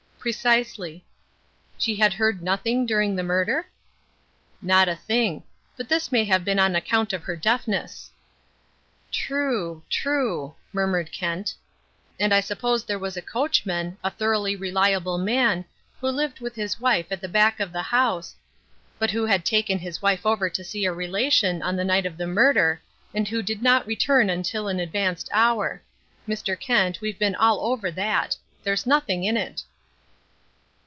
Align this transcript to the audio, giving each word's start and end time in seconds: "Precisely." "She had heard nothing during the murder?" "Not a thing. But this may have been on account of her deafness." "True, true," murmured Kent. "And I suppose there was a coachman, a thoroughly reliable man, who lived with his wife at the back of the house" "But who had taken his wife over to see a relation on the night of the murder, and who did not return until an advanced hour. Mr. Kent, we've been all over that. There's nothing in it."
"Precisely." 0.21 1.03
"She 1.79 1.95
had 1.95 2.13
heard 2.13 2.43
nothing 2.43 2.85
during 2.85 3.15
the 3.15 3.23
murder?" 3.23 3.65
"Not 4.61 4.87
a 4.87 4.95
thing. 4.95 5.41
But 5.75 5.89
this 5.89 6.11
may 6.11 6.25
have 6.25 6.45
been 6.45 6.59
on 6.59 6.75
account 6.75 7.11
of 7.11 7.23
her 7.23 7.35
deafness." 7.35 8.11
"True, 9.11 9.81
true," 9.89 10.53
murmured 10.73 11.11
Kent. 11.11 11.55
"And 12.19 12.35
I 12.35 12.39
suppose 12.39 12.83
there 12.83 12.99
was 12.99 13.17
a 13.17 13.23
coachman, 13.23 13.97
a 14.03 14.11
thoroughly 14.11 14.55
reliable 14.55 15.17
man, 15.17 15.65
who 15.99 16.09
lived 16.09 16.39
with 16.39 16.53
his 16.53 16.79
wife 16.79 17.07
at 17.09 17.19
the 17.19 17.27
back 17.27 17.59
of 17.59 17.71
the 17.73 17.81
house" 17.81 18.35
"But 18.99 19.09
who 19.09 19.25
had 19.25 19.43
taken 19.43 19.79
his 19.79 20.03
wife 20.03 20.23
over 20.23 20.51
to 20.51 20.63
see 20.63 20.85
a 20.85 20.93
relation 20.93 21.63
on 21.63 21.75
the 21.75 21.83
night 21.83 22.05
of 22.05 22.17
the 22.17 22.27
murder, 22.27 22.79
and 23.11 23.27
who 23.27 23.41
did 23.41 23.63
not 23.63 23.87
return 23.87 24.29
until 24.29 24.67
an 24.67 24.79
advanced 24.79 25.29
hour. 25.33 25.81
Mr. 26.29 26.59
Kent, 26.59 27.01
we've 27.01 27.17
been 27.17 27.33
all 27.33 27.59
over 27.65 27.89
that. 27.89 28.37
There's 28.63 28.85
nothing 28.85 29.23
in 29.23 29.35
it." 29.35 29.63